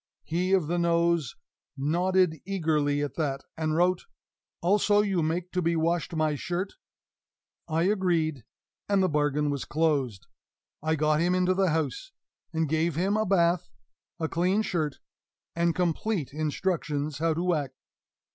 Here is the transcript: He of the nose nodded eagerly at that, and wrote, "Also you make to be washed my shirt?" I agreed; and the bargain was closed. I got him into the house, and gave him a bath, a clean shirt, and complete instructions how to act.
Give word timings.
He 0.23 0.51
of 0.53 0.65
the 0.65 0.79
nose 0.79 1.35
nodded 1.77 2.41
eagerly 2.43 3.03
at 3.03 3.13
that, 3.17 3.43
and 3.55 3.75
wrote, 3.75 4.07
"Also 4.59 5.01
you 5.03 5.21
make 5.21 5.51
to 5.51 5.61
be 5.61 5.75
washed 5.75 6.15
my 6.15 6.33
shirt?" 6.33 6.73
I 7.67 7.83
agreed; 7.83 8.43
and 8.89 9.03
the 9.03 9.07
bargain 9.07 9.51
was 9.51 9.63
closed. 9.63 10.25
I 10.81 10.95
got 10.95 11.19
him 11.19 11.35
into 11.35 11.53
the 11.53 11.69
house, 11.69 12.13
and 12.51 12.67
gave 12.67 12.95
him 12.95 13.15
a 13.15 13.27
bath, 13.27 13.69
a 14.19 14.27
clean 14.27 14.63
shirt, 14.63 14.97
and 15.55 15.75
complete 15.75 16.33
instructions 16.33 17.19
how 17.19 17.35
to 17.35 17.53
act. 17.53 17.75